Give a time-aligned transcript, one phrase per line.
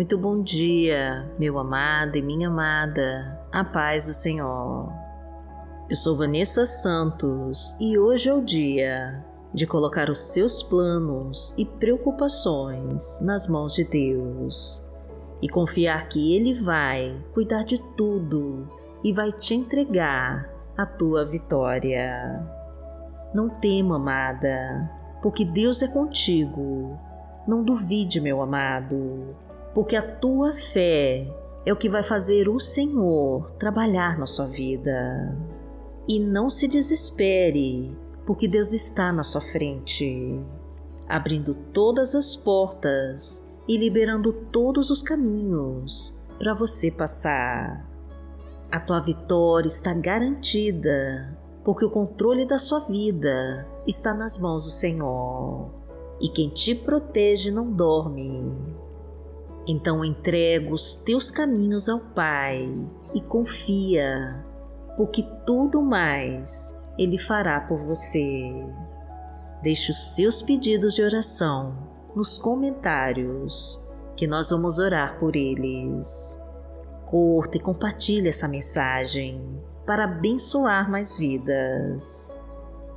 [0.00, 4.90] Muito bom dia, meu amado e minha amada, a paz do Senhor.
[5.90, 9.22] Eu sou Vanessa Santos e hoje é o dia
[9.52, 14.82] de colocar os seus planos e preocupações nas mãos de Deus
[15.42, 18.66] e confiar que Ele vai cuidar de tudo
[19.04, 20.48] e vai te entregar
[20.78, 22.42] a tua vitória.
[23.34, 24.90] Não tema, amada,
[25.20, 26.98] porque Deus é contigo.
[27.46, 29.36] Não duvide, meu amado
[29.74, 31.26] porque a tua fé
[31.64, 35.36] é o que vai fazer o Senhor trabalhar na sua vida.
[36.08, 37.96] E não se desespere,
[38.26, 40.40] porque Deus está na sua frente,
[41.08, 47.86] abrindo todas as portas e liberando todos os caminhos para você passar.
[48.72, 54.70] A tua vitória está garantida, porque o controle da sua vida está nas mãos do
[54.70, 55.70] Senhor.
[56.20, 58.79] E quem te protege não dorme.
[59.66, 62.68] Então entrega os teus caminhos ao Pai
[63.14, 64.44] e confia,
[64.96, 68.52] porque tudo mais Ele fará por você.
[69.62, 71.76] Deixe os seus pedidos de oração
[72.14, 73.82] nos comentários,
[74.16, 76.42] que nós vamos orar por eles.
[77.06, 79.40] Curta e compartilhe essa mensagem
[79.86, 82.40] para abençoar mais vidas.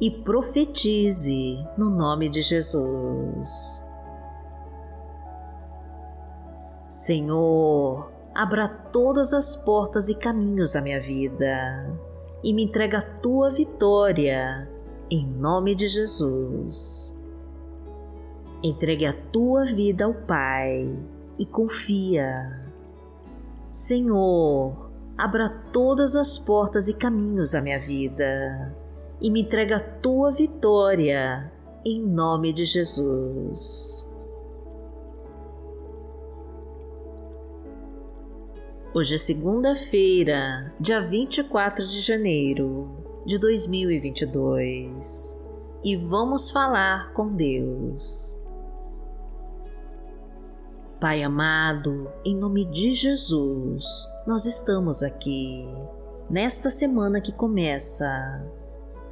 [0.00, 3.85] E profetize no nome de Jesus.
[6.88, 11.98] Senhor, abra todas as portas e caminhos da minha vida
[12.44, 14.70] e me entrega a tua vitória,
[15.10, 17.18] em nome de Jesus.
[18.62, 20.96] Entregue a tua vida ao Pai
[21.38, 22.64] e confia.
[23.72, 28.74] Senhor, abra todas as portas e caminhos da minha vida
[29.20, 31.52] e me entrega a tua vitória,
[31.84, 34.05] em nome de Jesus.
[38.98, 42.88] Hoje é segunda-feira, dia 24 de janeiro
[43.26, 45.38] de 2022
[45.84, 48.40] e vamos falar com Deus.
[50.98, 53.84] Pai amado, em nome de Jesus,
[54.26, 55.68] nós estamos aqui
[56.30, 58.50] nesta semana que começa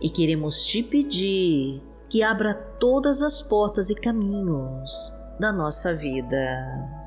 [0.00, 7.04] e queremos te pedir que abra todas as portas e caminhos da nossa vida.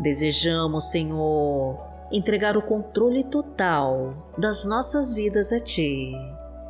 [0.00, 6.12] Desejamos, Senhor, entregar o controle total das nossas vidas a Ti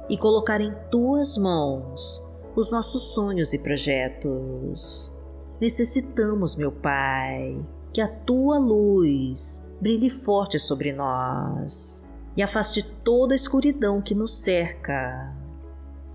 [0.09, 2.25] e colocar em Tuas mãos
[2.57, 5.13] os nossos sonhos e projetos.
[5.61, 7.63] Necessitamos, meu Pai,
[7.93, 14.33] que a Tua luz brilhe forte sobre nós e afaste toda a escuridão que nos
[14.33, 15.31] cerca.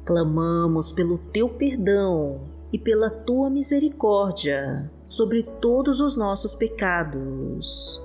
[0.06, 2.42] Clamamos pelo Teu perdão
[2.74, 8.02] e pela Tua misericórdia sobre todos os nossos pecados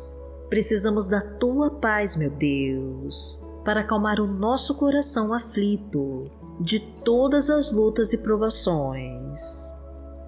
[0.49, 7.73] Precisamos da tua paz, meu Deus, para acalmar o nosso coração aflito de todas as
[7.73, 9.73] lutas e provações.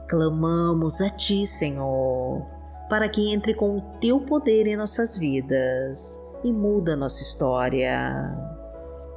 [0.09, 2.45] Clamamos a ti, Senhor,
[2.89, 8.35] para que entre com o teu poder em nossas vidas e muda nossa história.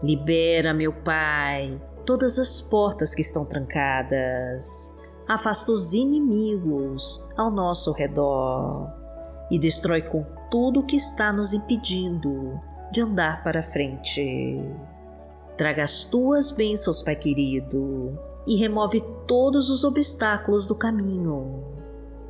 [0.02, 4.96] Libera, meu Pai, todas as portas que estão trancadas.
[5.28, 8.92] Afasta os inimigos ao nosso redor
[9.52, 12.60] e destrói com tudo o que está nos impedindo
[12.92, 14.60] de andar para frente.
[15.58, 18.18] Traga as tuas bênçãos, Pai querido,
[18.48, 21.64] e remove todos os obstáculos do caminho.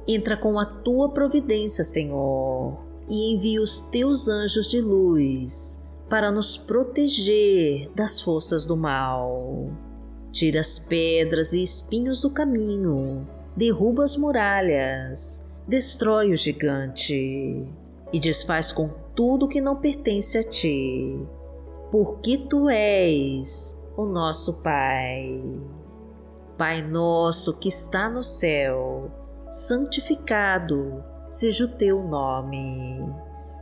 [0.08, 6.58] Entra com a tua providência, Senhor, e envia os teus anjos de luz para nos
[6.58, 9.70] proteger das forças do mal.
[10.32, 17.68] Tira as pedras e espinhos do caminho, derruba as muralhas, destrói o gigante
[18.12, 21.28] e desfaz com tudo que não pertence a ti,
[21.92, 25.44] porque tu és o nosso Pai.
[26.58, 29.10] Pai nosso que está no céu,
[29.52, 33.02] santificado seja o teu nome.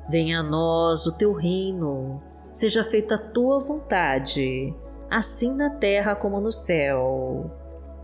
[0.10, 2.22] Venha a nós o teu reino,
[2.54, 4.74] seja feita a tua vontade,
[5.10, 7.52] assim na terra como no céu.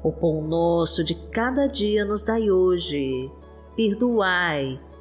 [0.03, 3.31] O pão nosso de cada dia nos dai hoje,
[3.75, 4.79] perdoai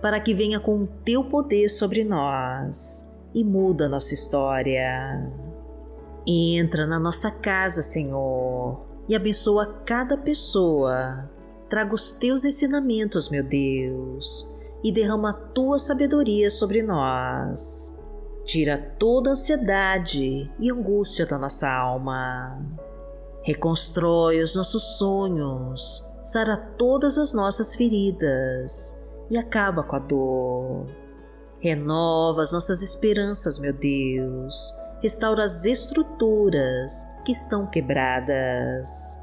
[0.00, 5.30] para que venha com o teu poder sobre nós e muda nossa história.
[6.26, 11.28] Entra na nossa casa, Senhor, e abençoa cada pessoa.
[11.68, 14.50] Traga os teus ensinamentos, meu Deus,
[14.82, 17.96] e derrama a tua sabedoria sobre nós.
[18.44, 22.58] Tira toda ansiedade e angústia da nossa alma.
[23.42, 28.99] Reconstrói os nossos sonhos, sara todas as nossas feridas
[29.30, 30.86] e acaba com a dor.
[31.60, 34.74] Renova as nossas esperanças, meu Deus.
[35.02, 39.18] Restaura as estruturas que estão quebradas.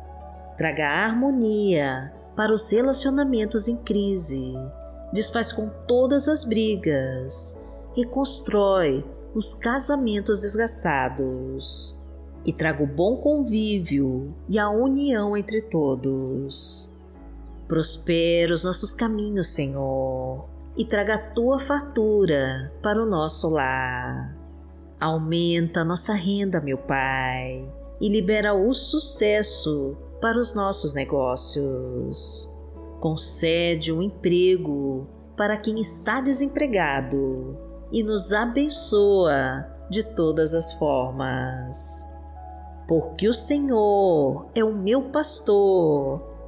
[0.57, 4.53] Traga harmonia para os relacionamentos em crise.
[5.11, 7.61] Desfaz com todas as brigas.
[7.95, 9.03] Reconstrói
[9.33, 11.97] os casamentos desgastados
[12.45, 16.91] e traga o bom convívio e a união entre todos.
[17.67, 20.47] Prospera os nossos caminhos, Senhor,
[20.77, 24.35] e traga a tua fartura para o nosso lar.
[24.99, 27.69] Aumenta a nossa renda, meu Pai,
[27.99, 32.49] e libera o sucesso para os nossos negócios.
[32.99, 37.57] Concede um emprego para quem está desempregado
[37.91, 42.07] e nos abençoa de todas as formas
[42.87, 46.21] porque o Senhor é o meu pastor,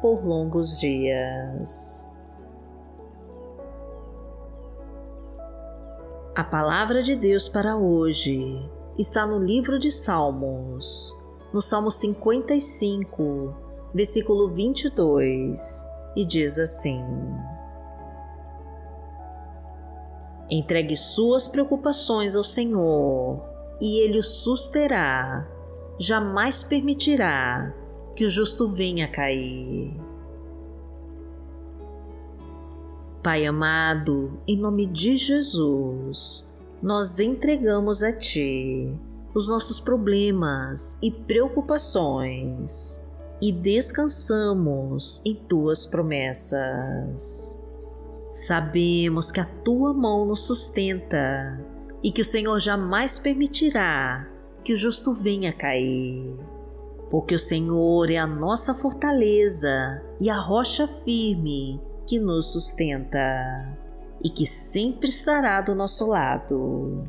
[0.00, 2.08] por longos dias.
[6.34, 8.58] A palavra de Deus para hoje
[8.96, 11.18] está no livro de Salmos,
[11.52, 13.54] no Salmo 55,
[13.92, 15.86] versículo 22,
[16.16, 17.04] e diz assim:
[20.48, 23.42] Entregue suas preocupações ao Senhor,
[23.80, 25.46] e Ele o susterá,
[25.98, 27.74] jamais permitirá
[28.20, 29.98] que o justo venha cair.
[33.22, 36.46] Pai amado, em nome de Jesus,
[36.82, 38.94] nós entregamos a Ti
[39.32, 43.02] os nossos problemas e preocupações
[43.40, 47.58] e descansamos em Tuas promessas.
[48.34, 51.58] Sabemos que a Tua mão nos sustenta
[52.02, 54.28] e que o Senhor jamais permitirá
[54.62, 56.36] que o justo venha cair
[57.10, 63.76] porque o Senhor é a nossa fortaleza e a rocha firme que nos sustenta
[64.22, 67.04] e que sempre estará do nosso lado.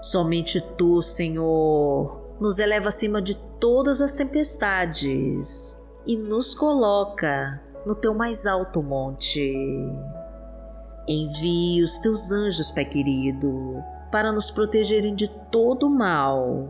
[0.00, 8.14] Somente tu, Senhor, nos eleva acima de todas as tempestades e nos coloca no teu
[8.14, 9.52] mais alto monte.
[11.08, 16.68] Envie os teus anjos, Pai querido, para nos protegerem de todo o mal.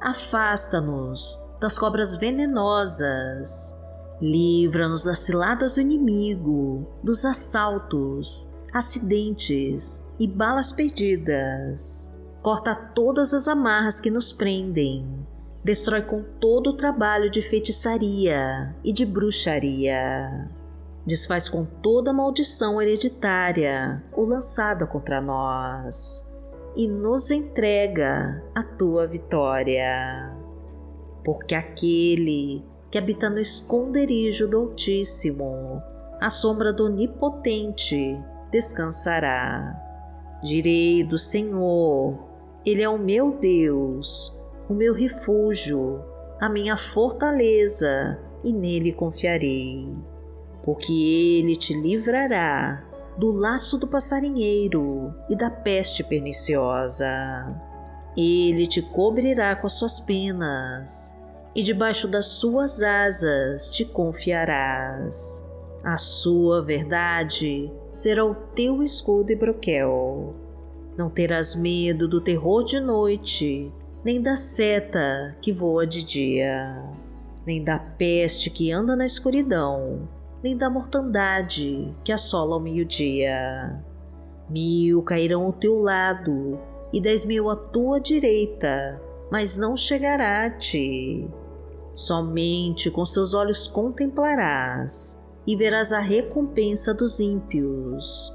[0.00, 3.74] Afasta-nos das cobras venenosas.
[4.20, 12.14] Livra-nos das ciladas do inimigo, dos assaltos, acidentes e balas perdidas.
[12.42, 15.26] Corta todas as amarras que nos prendem.
[15.64, 20.50] Destrói com todo o trabalho de feitiçaria e de bruxaria.
[21.06, 26.30] Desfaz com toda maldição hereditária ou lançada contra nós
[26.76, 30.43] e nos entrega a tua vitória
[31.24, 35.82] porque aquele que habita no esconderijo do Altíssimo,
[36.20, 38.16] à sombra do Onipotente,
[38.52, 39.74] descansará.
[40.42, 42.18] Direi do Senhor,
[42.64, 44.38] Ele é o meu Deus,
[44.68, 46.00] o meu refúgio,
[46.40, 49.88] a minha fortaleza, e nele confiarei.
[50.62, 52.84] Porque Ele te livrará
[53.18, 57.73] do laço do passarinheiro e da peste perniciosa
[58.16, 61.20] ele te cobrirá com as suas penas,
[61.54, 65.48] e debaixo das suas asas te confiarás.
[65.82, 70.34] A sua verdade será o teu escudo e broquel.
[70.96, 73.72] Não terás medo do terror de noite,
[74.04, 76.82] nem da seta que voa de dia,
[77.46, 80.08] nem da peste que anda na escuridão,
[80.42, 83.82] nem da mortandade que assola ao meio-dia.
[84.48, 86.58] Mil cairão ao teu lado
[86.94, 91.28] e dez mil à tua direita, mas não chegará a ti.
[91.92, 98.32] Somente com seus olhos contemplarás e verás a recompensa dos ímpios.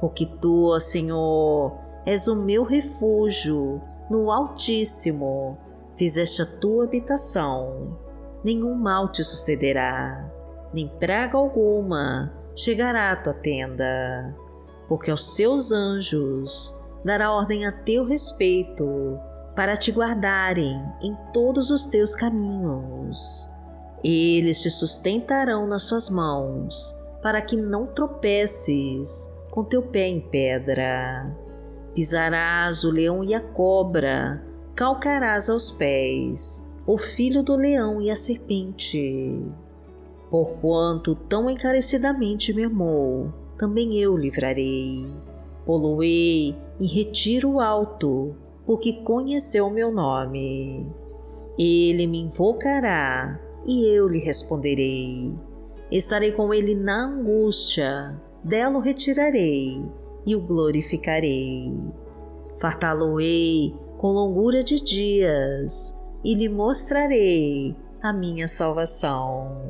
[0.00, 5.58] Porque tu, Senhor, és o meu refúgio no Altíssimo,
[5.98, 7.98] fizeste a tua habitação.
[8.42, 10.32] Nenhum mal te sucederá,
[10.72, 14.34] nem praga alguma chegará à tua tenda,
[14.88, 19.18] porque aos seus anjos dará ordem a teu respeito
[19.54, 23.50] para te guardarem em todos os teus caminhos.
[24.04, 31.34] Eles te sustentarão nas suas mãos, para que não tropeces com teu pé em pedra.
[31.94, 34.40] Pisarás o leão e a cobra,
[34.76, 39.42] calcarás aos pés o filho do leão e a serpente.
[40.30, 45.06] Porquanto tão encarecidamente me amou, também eu livrarei.
[45.66, 50.86] Poloei e retiro alto, porque conheceu meu nome.
[51.58, 55.34] Ele me invocará e eu lhe responderei.
[55.90, 59.82] Estarei com ele na angústia, dela o retirarei
[60.24, 61.72] e o glorificarei.
[62.60, 69.62] Fartá-lo-ei com longura de dias e lhe mostrarei a minha salvação.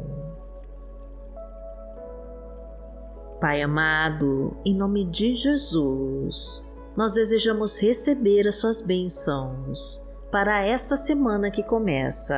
[3.40, 6.67] Pai amado, em nome de Jesus,
[6.98, 12.34] nós desejamos receber as Suas bênçãos para esta semana que começa.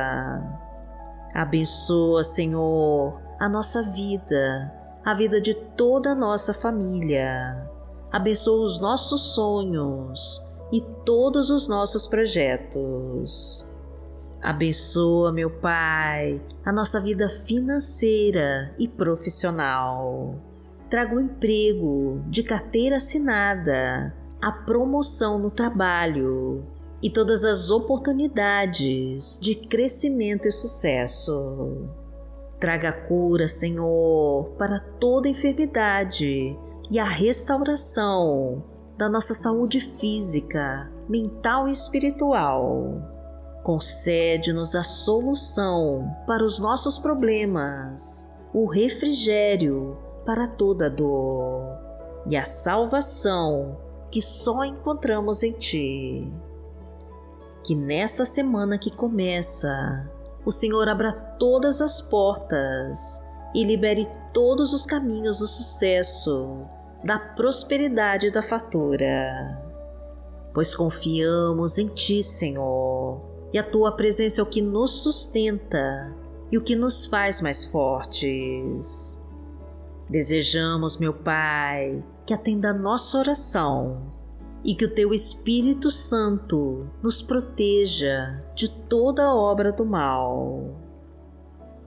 [1.33, 4.71] Abençoa, Senhor, a nossa vida,
[5.03, 7.67] a vida de toda a nossa família.
[8.11, 13.67] Abençoa os nossos sonhos e todos os nossos projetos.
[14.43, 20.35] Abençoa, meu Pai, a nossa vida financeira e profissional.
[20.87, 26.65] Traga o um emprego de carteira assinada a promoção no trabalho
[27.01, 31.87] e todas as oportunidades de crescimento e sucesso.
[32.59, 36.57] Traga cura, Senhor, para toda enfermidade
[36.89, 38.63] e a restauração
[38.97, 43.01] da nossa saúde física, mental e espiritual.
[43.63, 51.63] Concede-nos a solução para os nossos problemas, o refrigério para toda dor
[52.27, 56.31] e a salvação que só encontramos em Ti.
[57.63, 60.09] Que nesta semana que começa,
[60.45, 63.25] o Senhor abra todas as portas
[63.55, 66.65] e libere todos os caminhos do sucesso,
[67.03, 69.61] da prosperidade e da fatura.
[70.53, 73.21] Pois confiamos em Ti, Senhor,
[73.53, 76.13] e a Tua presença é o que nos sustenta
[76.51, 79.20] e o que nos faz mais fortes.
[80.11, 84.11] Desejamos, meu Pai, que atenda a nossa oração
[84.61, 90.75] e que o Teu Espírito Santo nos proteja de toda obra do mal.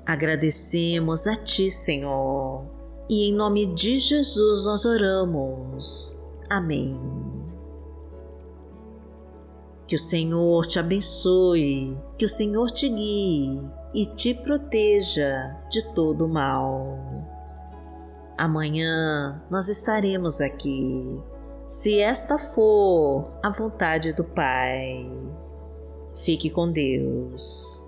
[0.06, 2.64] Agradecemos a Ti, Senhor,
[3.10, 6.18] e em nome de Jesus nós oramos.
[6.48, 6.98] Amém.
[9.86, 16.26] Que o Senhor te abençoe, que o Senhor te guie e te proteja de todo
[16.26, 17.13] mal.
[18.36, 21.20] Amanhã nós estaremos aqui,
[21.68, 25.08] se esta for a vontade do Pai.
[26.24, 27.83] Fique com Deus.